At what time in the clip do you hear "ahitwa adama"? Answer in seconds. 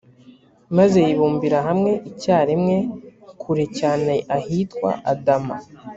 4.37-5.55